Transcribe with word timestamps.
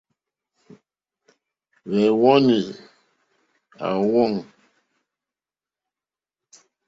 Hwɛ́wɔ́nì 1.89 2.57
à 3.83 3.85
ówàŋ. 4.03 4.33